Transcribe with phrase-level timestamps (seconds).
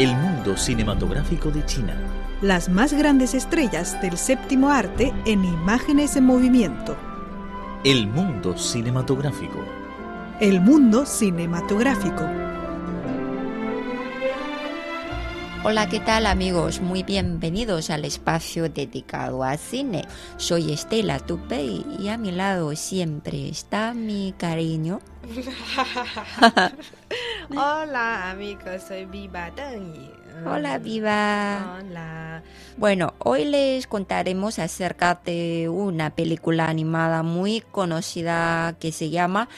[0.00, 1.94] El mundo cinematográfico de China.
[2.40, 6.96] Las más grandes estrellas del séptimo arte en imágenes en movimiento.
[7.84, 9.62] El mundo cinematográfico.
[10.40, 12.26] El mundo cinematográfico.
[15.64, 16.80] Hola, ¿qué tal amigos?
[16.80, 20.06] Muy bienvenidos al espacio dedicado al cine.
[20.38, 25.00] Soy Estela Tupey y a mi lado siempre está mi cariño.
[27.50, 30.10] Hola amigos, soy Viva Deng Yi.
[30.46, 31.78] Hola, Viva.
[31.80, 32.42] Hola.
[32.76, 39.48] Bueno, hoy les contaremos acerca de una película animada muy conocida que se llama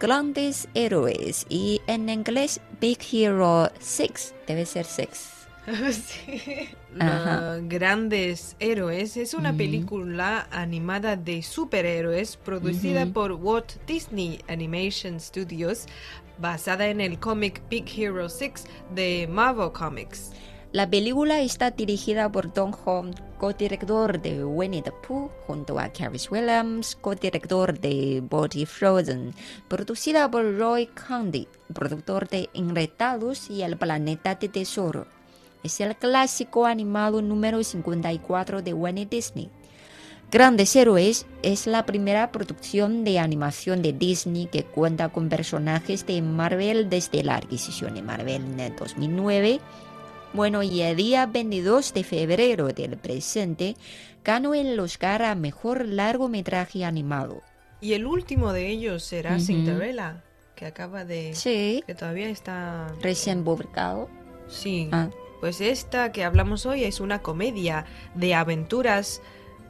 [0.00, 5.42] Grandes Héroes y en inglés Big Hero 6, debe ser 6.
[5.92, 6.68] Sí.
[7.68, 15.86] Grandes Héroes es una película animada de superhéroes producida por Walt Disney Animation Studios
[16.42, 20.32] basada en el cómic Big Hero 6 de Marvel Comics.
[20.72, 23.04] La película está dirigida por Don Ho,
[23.38, 29.34] co-director de Winnie the Pooh, junto a Carrie Williams, co-director de Body Frozen,
[29.68, 35.06] producida por Roy Candy, productor de Enretados y El Planeta de Tesoro.
[35.62, 39.48] Es el clásico animado número 54 de Winnie Disney.
[40.32, 46.22] Grandes Héroes es la primera producción de animación de Disney que cuenta con personajes de
[46.22, 49.60] Marvel desde la adquisición de Marvel en el 2009
[50.32, 53.76] bueno, y el día 22 de febrero del presente
[54.24, 57.42] ganó el Oscar a Mejor Largometraje Animado.
[57.82, 59.38] Y el último de ellos será.
[59.38, 60.22] Cinderella,
[60.54, 61.34] que acaba de...
[61.34, 62.94] Sí, que todavía está...
[63.02, 64.08] recién publicado.
[64.48, 64.88] Sí.
[64.92, 69.20] Ah, Pues esta que hablamos hoy es una comedia de aventuras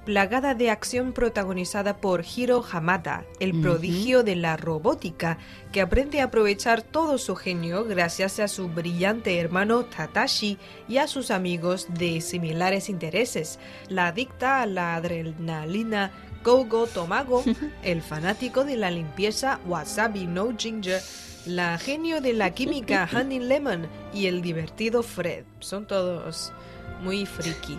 [0.04, 5.38] plagada de acción protagonizada por Hiro Hamada, el prodigio de la robótica,
[5.70, 10.58] que aprende a aprovechar todo su genio gracias a su brillante hermano Tatashi
[10.88, 13.58] y a sus amigos de similares intereses,
[13.88, 16.10] la adicta a la adrenalina
[16.42, 17.44] Gogo Tomago,
[17.84, 21.00] el fanático de la limpieza Wasabi No Ginger,
[21.46, 25.44] la genio de la química Honey Lemon y el divertido Fred.
[25.60, 26.52] Son todos
[27.02, 27.78] muy friki.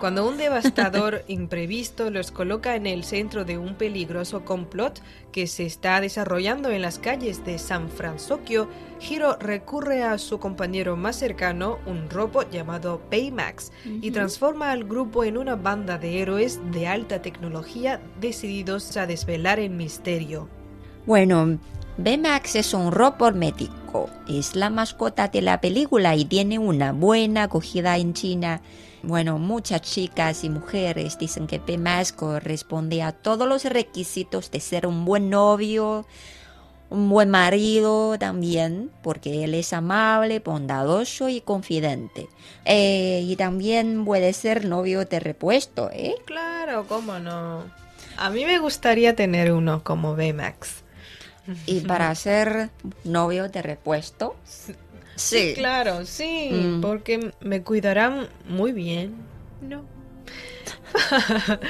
[0.00, 5.66] Cuando un devastador imprevisto los coloca en el centro de un peligroso complot que se
[5.66, 8.66] está desarrollando en las calles de San Francisco,
[8.98, 15.22] Hiro recurre a su compañero más cercano, un robot llamado Baymax, y transforma al grupo
[15.22, 20.48] en una banda de héroes de alta tecnología decididos a desvelar el misterio.
[21.04, 21.58] Bueno,
[21.98, 24.08] Baymax es un robot médico.
[24.26, 28.62] Es la mascota de la película y tiene una buena acogida en China.
[29.02, 34.86] Bueno, muchas chicas y mujeres dicen que Baymax corresponde a todos los requisitos de ser
[34.86, 36.06] un buen novio,
[36.90, 42.28] un buen marido también, porque él es amable, bondadoso y confidente.
[42.66, 46.16] Eh, y también puede ser novio de repuesto, ¿eh?
[46.26, 47.64] Claro, cómo no.
[48.18, 50.82] A mí me gustaría tener uno como Baymax.
[51.64, 52.70] Y para ser
[53.04, 54.36] novio de repuesto,
[55.20, 56.80] Sí, claro, sí, Mm.
[56.80, 59.14] porque me cuidarán muy bien.
[59.60, 59.84] No.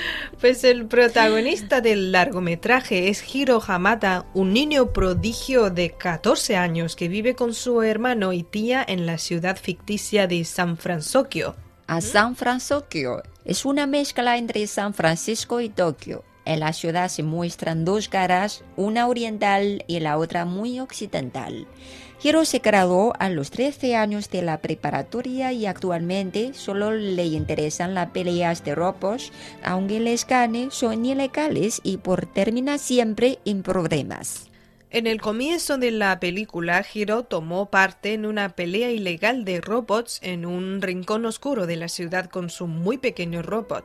[0.40, 7.08] pues el protagonista del largometraje es Hiro Hamada, un niño prodigio de 14 años que
[7.08, 11.54] vive con su hermano y tía en la ciudad ficticia de San Francisco.
[11.86, 13.22] a San Francisco.
[13.44, 16.24] Es una mezcla entre San Francisco y Tokio.
[16.44, 21.66] En la ciudad se muestran dos caras, una oriental y la otra muy occidental.
[22.22, 27.94] Hiro se graduó a los 13 años de la preparatoria y actualmente solo le interesan
[27.94, 29.32] las peleas de robots,
[29.64, 34.50] aunque les gane son ilegales y por terminar siempre en problemas.
[34.90, 40.18] En el comienzo de la película, Hiro tomó parte en una pelea ilegal de robots
[40.22, 43.84] en un rincón oscuro de la ciudad con su muy pequeño robot.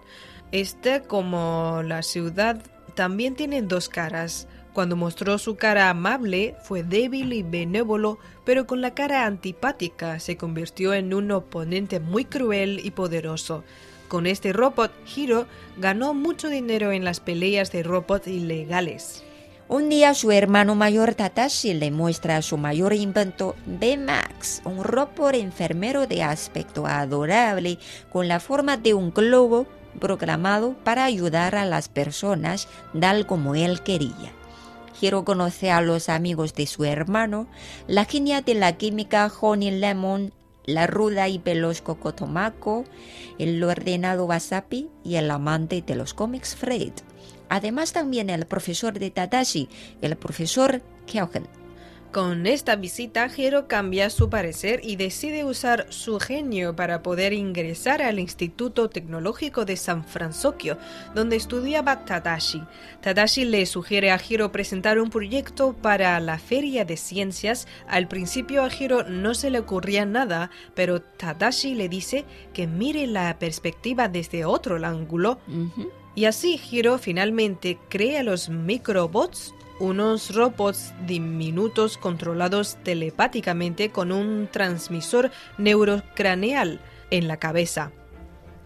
[0.51, 2.61] Este, como la ciudad,
[2.95, 4.47] también tiene dos caras.
[4.75, 10.35] Cuando mostró su cara amable, fue débil y benévolo, pero con la cara antipática se
[10.35, 13.63] convirtió en un oponente muy cruel y poderoso.
[14.09, 19.23] Con este robot, Hiro ganó mucho dinero en las peleas de robots ilegales.
[19.69, 26.05] Un día su hermano mayor Tatashi le muestra su mayor invento, B-Max, un robot enfermero
[26.05, 27.79] de aspecto adorable
[28.11, 29.67] con la forma de un globo
[30.01, 32.67] programado para ayudar a las personas
[32.99, 34.33] tal como él quería.
[34.99, 37.47] Hiro conoce a los amigos de su hermano,
[37.87, 40.33] la genia de la química Honey Lemon,
[40.65, 42.85] la ruda y veloz Kokotomako,
[43.37, 46.93] el ordenado Wasabi y el amante de los cómics Fred.
[47.49, 49.69] Además también el profesor de Tadashi,
[50.01, 51.47] el profesor Kyogen.
[52.15, 58.01] Con esta visita, Hiro cambia su parecer y decide usar su genio para poder ingresar
[58.01, 60.77] al Instituto Tecnológico de San Francisco,
[61.13, 62.63] donde estudiaba Tadashi.
[63.01, 67.67] Tadashi le sugiere a Hiro presentar un proyecto para la Feria de Ciencias.
[67.85, 72.23] Al principio a Hiro no se le ocurría nada, pero Tadashi le dice
[72.53, 75.39] que mire la perspectiva desde otro ángulo.
[76.15, 85.31] Y así Hiro finalmente crea los microbots unos robots diminutos controlados telepáticamente con un transmisor
[85.57, 86.79] neurocraneal
[87.11, 87.91] en la cabeza.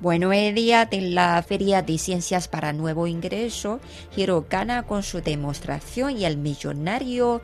[0.01, 3.81] Bueno, el día de la Feria de Ciencias para Nuevo Ingreso,
[4.15, 7.41] Hiro gana con su demostración y el millonario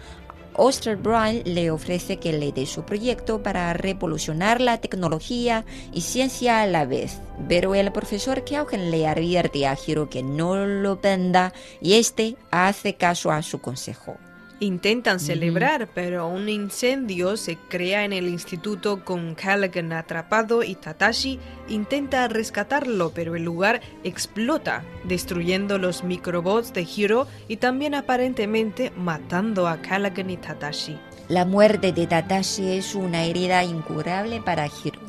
[0.57, 6.67] Osterbrand le ofrece que le dé su proyecto para revolucionar la tecnología y ciencia a
[6.67, 7.19] la vez.
[7.47, 12.95] Pero el profesor Kaugen le advierte a Hiro que no lo venda y este hace
[12.95, 14.17] caso a su consejo.
[14.61, 21.39] Intentan celebrar, pero un incendio se crea en el instituto con Callaghan atrapado y Tatashi
[21.67, 29.67] intenta rescatarlo, pero el lugar explota, destruyendo los microbots de Hiro y también aparentemente matando
[29.67, 30.97] a Callaghan y Tatashi.
[31.27, 35.01] La muerte de Tatashi es una herida incurable para Hiro.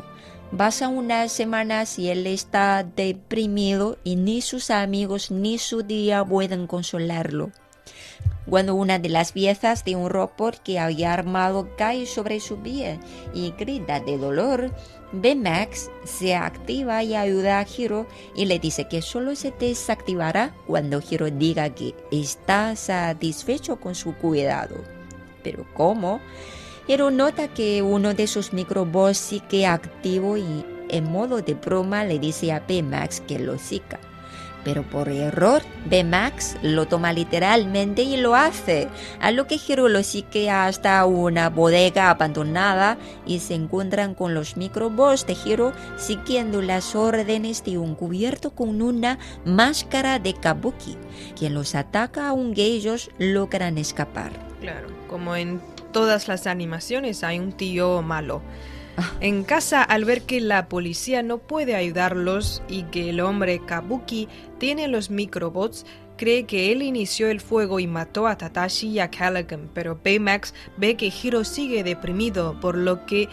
[0.56, 6.66] Pasa unas semanas y él está deprimido y ni sus amigos ni su día pueden
[6.66, 7.52] consolarlo
[8.48, 13.00] cuando una de las piezas de un robot que había armado cae sobre su pie
[13.34, 14.70] y grita de dolor,
[15.12, 21.00] B-Max se activa y ayuda a Hiro y le dice que solo se desactivará cuando
[21.00, 24.76] Hiro diga que está satisfecho con su cuidado.
[25.42, 26.20] ¿Pero cómo?
[26.86, 32.20] Hiro nota que uno de sus microbots sigue activo y en modo de broma le
[32.20, 33.98] dice a B-Max que lo siga
[34.66, 38.88] pero por error B-Max lo toma literalmente y lo hace,
[39.20, 44.56] a lo que Hiro lo sigue hasta una bodega abandonada y se encuentran con los
[44.56, 50.98] microbots de Hiro siguiendo las órdenes de un cubierto con una máscara de kabuki,
[51.38, 54.32] quien los ataca aunque ellos logran escapar.
[54.60, 55.60] Claro, como en
[55.92, 58.42] todas las animaciones hay un tío malo.
[59.20, 64.28] En casa, al ver que la policía no puede ayudarlos y que el hombre Kabuki
[64.58, 65.84] tiene los microbots,
[66.16, 70.54] cree que él inició el fuego y mató a Tatashi y a Callaghan, pero Baymax
[70.76, 73.28] ve que Hiro sigue deprimido, por lo que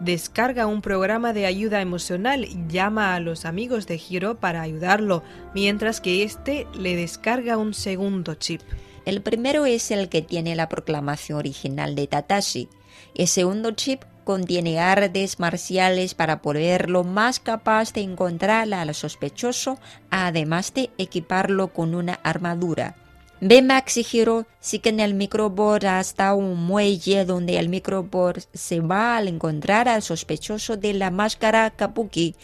[0.00, 5.22] descarga un programa de ayuda emocional y llama a los amigos de Hiro para ayudarlo,
[5.54, 8.60] mientras que este le descarga un segundo chip.
[9.04, 12.68] El primero es el que tiene la proclamación original de Tatashi.
[13.14, 19.78] El segundo chip contiene artes marciales para poderlo más capaz de encontrar al sospechoso,
[20.10, 22.96] además de equiparlo con una armadura.
[23.40, 29.28] Max y Hiro siguen el microbot hasta un muelle donde el microbot se va al
[29.28, 32.34] encontrar al sospechoso de la máscara Kabuki.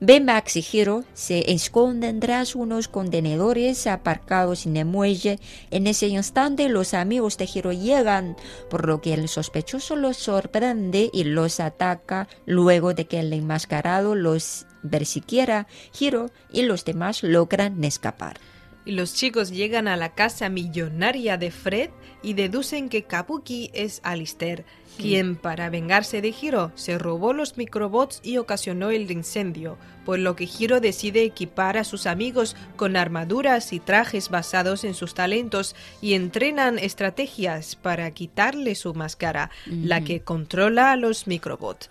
[0.00, 5.38] Max y Hiro se esconden tras unos contenedores aparcados en el muelle.
[5.70, 8.36] En ese instante los amigos de Hiro llegan,
[8.70, 14.14] por lo que el sospechoso los sorprende y los ataca luego de que el enmascarado
[14.14, 14.66] los
[15.04, 15.66] siquiera
[15.98, 18.40] Hiro y los demás logran escapar
[18.84, 21.90] y los chicos llegan a la casa millonaria de Fred
[22.22, 24.64] y deducen que Kabuki es Alistair,
[24.96, 30.36] quien para vengarse de Hiro se robó los microbots y ocasionó el incendio, por lo
[30.36, 35.74] que Hiro decide equipar a sus amigos con armaduras y trajes basados en sus talentos
[36.02, 41.90] y entrenan estrategias para quitarle su máscara, la que controla a los microbots.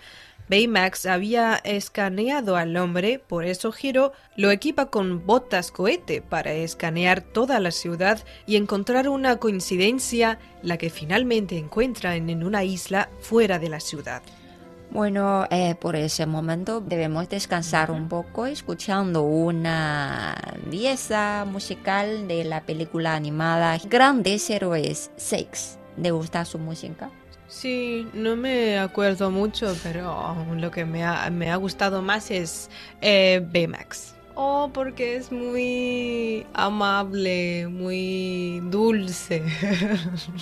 [0.49, 7.21] Baymax había escaneado al hombre, por eso Hiro lo equipa con botas cohete para escanear
[7.21, 13.59] toda la ciudad y encontrar una coincidencia, la que finalmente encuentran en una isla fuera
[13.59, 14.23] de la ciudad.
[14.91, 20.35] Bueno, eh, por ese momento debemos descansar un poco escuchando una
[20.71, 25.77] pieza musical de la película animada Grandes Héroes 6.
[25.97, 27.11] ¿Le gusta su música?
[27.49, 32.69] Sí, no me acuerdo mucho, pero lo que me ha, me ha gustado más es
[33.01, 34.13] eh, Baymax.
[34.35, 39.43] Oh, porque es muy amable, muy dulce.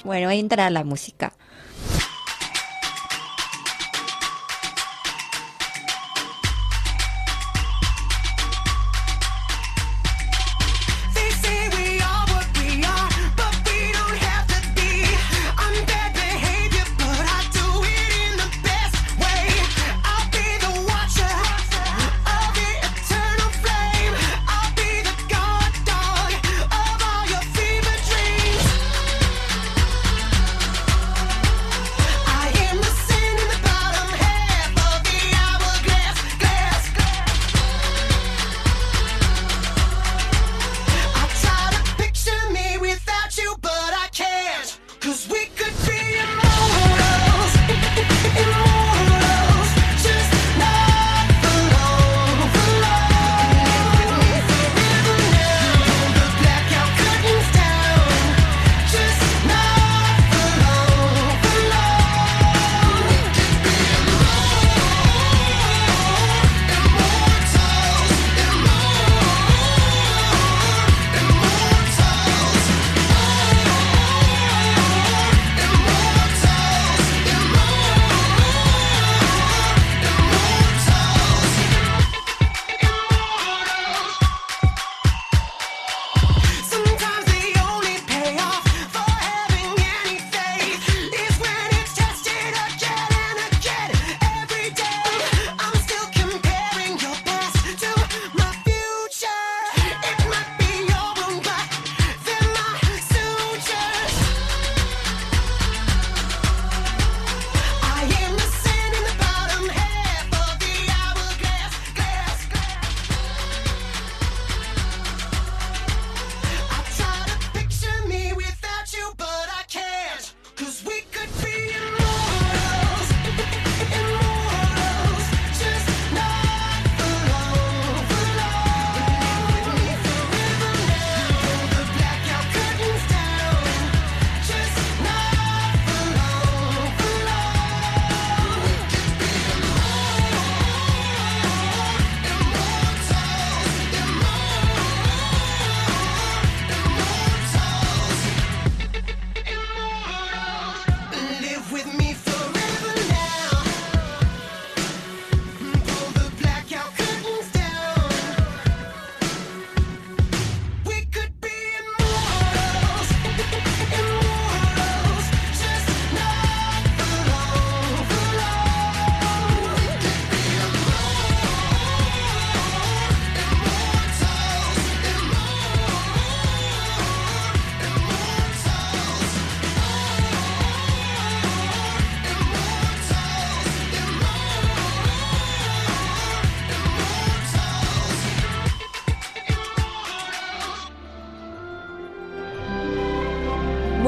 [0.04, 1.34] bueno, entra la música.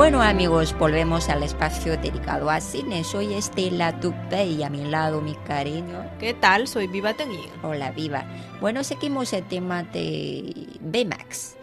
[0.10, 3.04] Bueno amigos, volvemos al espacio dedicado a cine.
[3.04, 6.04] Soy Estela Tupé y a mi lado mi cariño.
[6.20, 6.68] ¿Qué tal?
[6.68, 7.52] Soy Viva Tenguín.
[7.62, 8.26] Hola, viva.
[8.60, 11.59] Bueno, seguimos el tema de Baymax.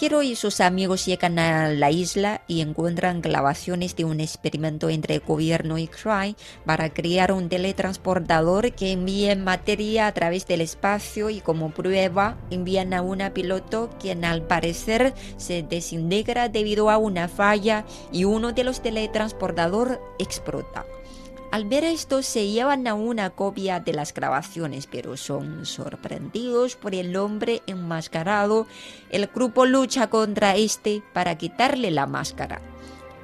[0.00, 5.14] Hiro y sus amigos llegan a la isla y encuentran grabaciones de un experimento entre
[5.14, 6.34] el gobierno y Cry
[6.64, 12.92] para crear un teletransportador que envíe materia a través del espacio y como prueba envían
[12.92, 18.64] a una piloto quien al parecer se desintegra debido a una falla y uno de
[18.64, 20.84] los teletransportadores explota.
[21.54, 26.96] Al ver esto se llevan a una copia de las grabaciones, pero son sorprendidos por
[26.96, 28.66] el hombre enmascarado.
[29.08, 32.60] El grupo lucha contra este para quitarle la máscara.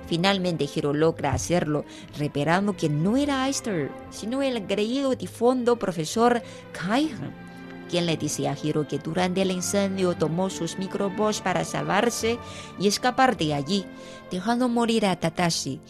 [0.07, 1.85] Finalmente Hiro logra hacerlo,
[2.17, 7.35] revelando que no era Aster, sino el creído difondo profesor Kaihan,
[7.89, 12.39] quien le dice a Hiro que durante el incendio tomó sus microbots para salvarse
[12.79, 13.85] y escapar de allí,
[14.31, 15.81] dejando morir a Tatashi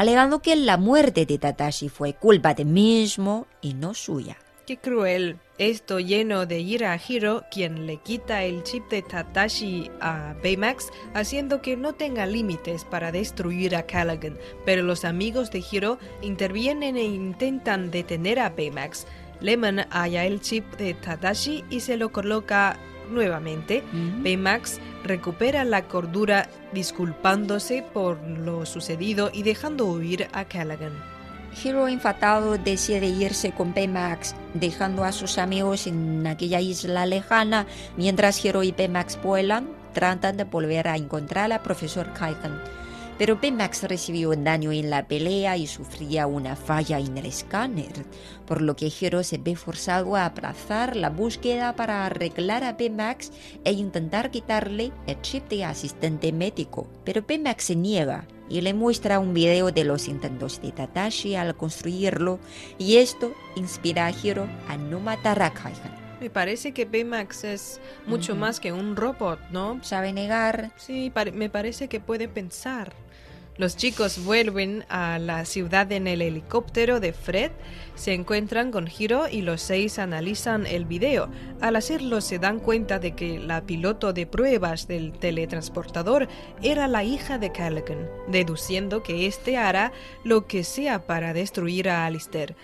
[0.00, 4.38] alegando que la muerte de Tatashi fue culpa de mismo y no suya.
[4.66, 5.36] Qué cruel.
[5.58, 10.90] Esto lleno de ira a Hiro, quien le quita el chip de Tatashi a Baymax,
[11.12, 14.38] haciendo que no tenga límites para destruir a Callaghan.
[14.64, 19.06] Pero los amigos de Hiro intervienen e intentan detener a Baymax.
[19.42, 22.78] Lemon halla el chip de Tatashi y se lo coloca
[23.10, 23.82] nuevamente.
[24.22, 30.92] Baymax recupera la cordura disculpándose por lo sucedido y dejando huir a Callaghan.
[31.62, 38.44] Hiro enfadado decide irse con Baymax, dejando a sus amigos en aquella isla lejana, mientras
[38.44, 42.60] Hiro y Baymax vuelan, tratan de volver a encontrar al profesor Kaigan.
[43.20, 47.92] Pero Baymax recibió un daño en la pelea y sufría una falla en el escáner,
[48.46, 53.30] por lo que Hiro se ve forzado a aplazar la búsqueda para arreglar a Baymax
[53.62, 56.88] e intentar quitarle el chip de asistente médico.
[57.04, 61.54] Pero Baymax se niega y le muestra un video de los intentos de Tatashi al
[61.58, 62.40] construirlo,
[62.78, 66.00] y esto inspira a Hiro a no matar a Kaigan.
[66.20, 69.78] Me parece que Baymax es mucho más que un robot, ¿no?
[69.82, 72.94] Sabe negar, Sí, me parece que puede pensar.
[73.60, 77.50] Los chicos vuelven a la ciudad en el helicóptero de Fred,
[77.94, 81.28] se encuentran con Hiro y los seis analizan el video.
[81.60, 86.26] Al hacerlo se dan cuenta de que la piloto de pruebas del teletransportador
[86.62, 89.92] era la hija de Callaghan, deduciendo que éste hará
[90.24, 92.56] lo que sea para destruir a Alistair.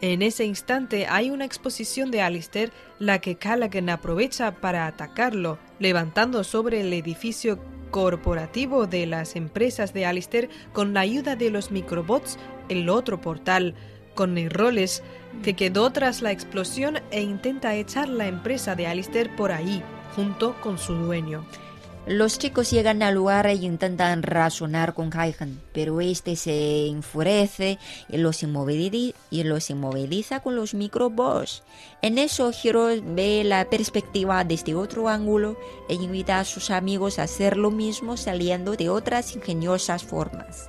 [0.00, 2.70] En ese instante hay una exposición de Alistair,
[3.00, 7.58] la que Callaghan aprovecha para atacarlo, levantando sobre el edificio
[7.94, 13.76] corporativo de las empresas de Alistair con la ayuda de los microbots el otro portal
[14.16, 15.04] con errores
[15.44, 19.80] que quedó tras la explosión e intenta echar la empresa de Alistair por ahí,
[20.16, 21.46] junto con su dueño.
[22.06, 27.78] Los chicos llegan al lugar e intentan razonar con Kaihan, pero este se enfurece
[28.10, 31.62] y los, inmovili- y los inmoviliza con los microbots.
[32.02, 35.56] En eso, Hiro ve la perspectiva desde otro ángulo
[35.88, 40.68] e invita a sus amigos a hacer lo mismo saliendo de otras ingeniosas formas.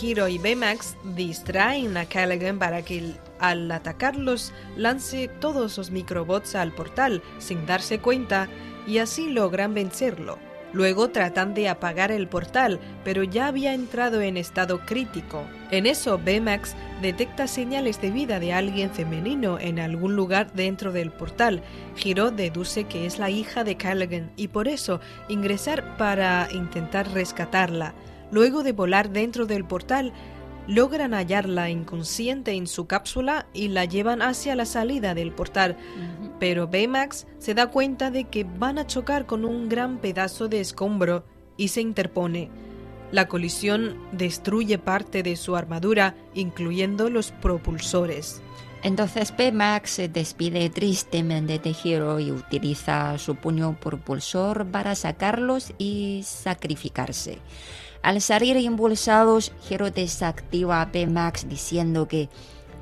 [0.00, 6.72] Hiro y Baymax distraen a Callaghan para que al atacarlos lance todos los microbots al
[6.72, 8.48] portal sin darse cuenta
[8.86, 10.38] y así logran vencerlo.
[10.72, 15.44] Luego tratan de apagar el portal, pero ya había entrado en estado crítico.
[15.70, 21.10] En eso, Baymax detecta señales de vida de alguien femenino en algún lugar dentro del
[21.10, 21.62] portal.
[22.02, 27.94] Hiro deduce que es la hija de Callaghan y por eso ingresar para intentar rescatarla.
[28.30, 30.12] Luego de volar dentro del portal,
[30.66, 35.76] logran hallarla inconsciente en su cápsula y la llevan hacia la salida del portal.
[36.38, 40.60] Pero Baymax se da cuenta de que van a chocar con un gran pedazo de
[40.60, 41.24] escombro
[41.56, 42.50] y se interpone.
[43.12, 48.42] La colisión destruye parte de su armadura, incluyendo los propulsores.
[48.82, 56.22] Entonces P-Max se despide tristemente de Hiro y utiliza su puño propulsor para sacarlos y
[56.24, 57.38] sacrificarse.
[58.06, 62.28] Al salir impulsados, Hiro desactiva a P-Max diciendo que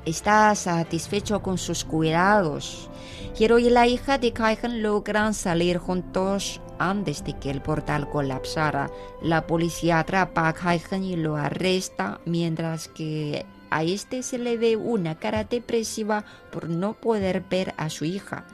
[0.05, 2.91] está satisfecho con sus cuidados.
[3.35, 8.91] Hiro y la hija de Kaihan logran salir juntos antes de que el portal colapsara.
[9.23, 14.75] La policía atrapa a Kaihan y lo arresta, mientras que a este se le ve
[14.75, 18.45] una cara depresiva por no poder ver a su hija.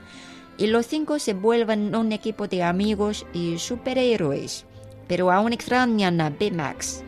[0.56, 4.64] Y los cinco se vuelven un equipo de amigos y superhéroes,
[5.12, 7.02] pero aún extrañan a Baymax.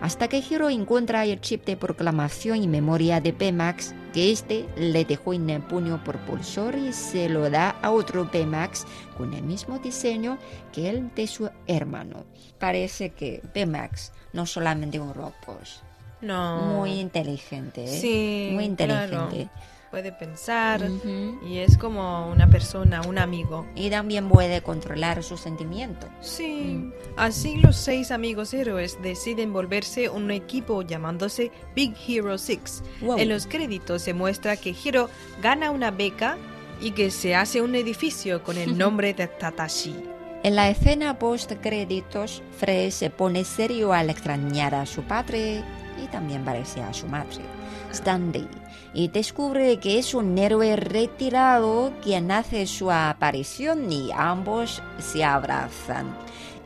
[0.00, 5.04] Hasta que Hiro encuentra el chip de proclamación y memoria de Baymax, que este le
[5.04, 9.80] dejó en el puño propulsor y se lo da a otro Baymax con el mismo
[9.80, 10.38] diseño
[10.72, 12.26] que el de su hermano.
[12.60, 15.34] Parece que Baymax no solamente un robot,
[16.20, 16.60] No.
[16.76, 18.00] muy inteligente, ¿eh?
[18.00, 19.30] Sí, muy claro.
[19.90, 20.82] Puede pensar
[21.42, 23.66] y es como una persona, un amigo.
[23.74, 26.10] Y también puede controlar sus sentimientos.
[26.20, 26.92] Sí.
[27.16, 32.82] Así los seis amigos héroes deciden volverse un equipo llamándose Big Hero 6.
[33.00, 33.18] Wow.
[33.18, 35.08] En los créditos se muestra que Hiro
[35.40, 36.36] gana una beca
[36.80, 39.96] y que se hace un edificio con el nombre de Tatashi.
[40.44, 45.64] En la escena post créditos, Fred se pone serio al extrañar a su padre
[46.02, 47.38] y también parece a su madre,
[47.92, 48.46] Stanley,
[48.94, 56.16] y descubre que es un héroe retirado quien hace su aparición y ambos se abrazan.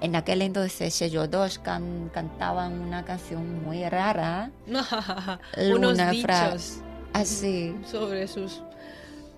[0.01, 4.51] En aquel entonces ellos dos can- cantaban una canción muy rara,
[5.73, 6.79] Unos dichos
[7.13, 8.63] así, sobre sus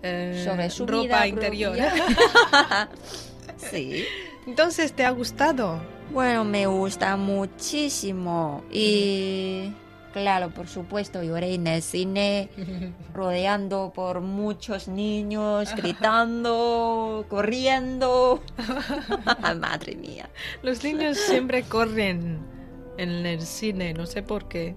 [0.03, 1.77] eh, sobre su ropa vida interior.
[3.71, 4.05] sí.
[4.47, 5.81] Entonces, ¿te ha gustado?
[6.13, 8.63] Bueno, me gusta muchísimo.
[8.71, 9.73] Y
[10.15, 12.49] claro, por supuesto, lloré en el cine,
[13.13, 18.41] rodeando por muchos niños, gritando, corriendo.
[19.61, 20.31] Madre mía.
[20.63, 22.39] Los niños siempre corren
[22.97, 24.75] en el cine, no sé por qué.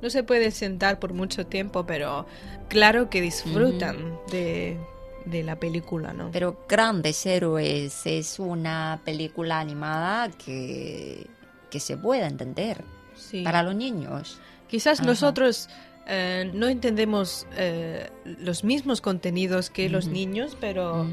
[0.00, 2.26] No se puede sentar por mucho tiempo, pero
[2.68, 4.78] claro que disfrutan de,
[5.24, 6.30] de la película, ¿no?
[6.32, 11.26] Pero Grandes Héroes es una película animada que,
[11.70, 13.42] que se puede entender Sí.
[13.42, 14.38] para los niños.
[14.68, 15.08] Quizás Ajá.
[15.08, 15.68] nosotros
[16.06, 21.06] eh, no entendemos eh, los mismos contenidos que los niños, pero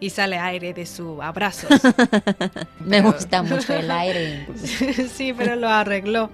[0.00, 1.68] Y sale aire de su abrazo.
[2.80, 4.40] Me Pero- gusta mucho el aire.
[4.48, 5.08] incluso.
[5.14, 6.30] sí, pero lo arregló.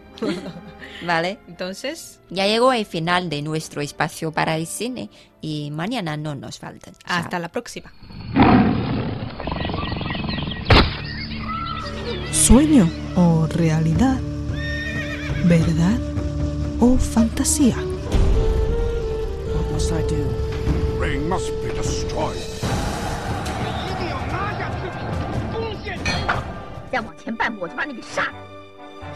[1.05, 1.39] Vale.
[1.49, 6.59] Entonces, Ya llegó el final de nuestro espacio para el cine y mañana no nos
[6.59, 6.95] faltan.
[7.07, 7.17] Chao.
[7.19, 7.93] hasta la próxima.
[12.33, 14.21] ¿Sueño o realidad?
[15.45, 15.99] ¿Verdad
[16.81, 17.77] o fantasía?
[19.55, 21.01] What must I do?
[21.01, 22.37] ring must be destroyed.
[26.92, 28.34] 再往前半步，我就把你给杀了。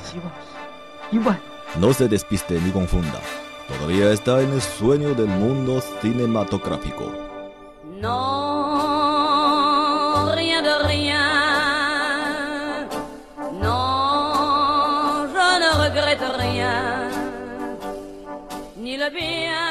[0.04, 0.32] 希望
[1.12, 1.38] 一万。
[1.80, 3.20] No se despiste ni confunda.
[3.68, 7.12] Todavía está en el sueño del mundo cinematográfico.
[8.00, 8.12] Non,
[10.36, 11.20] rien de rien.
[13.60, 17.10] Non, je ne regrette rien.
[18.78, 19.69] Ni le bien,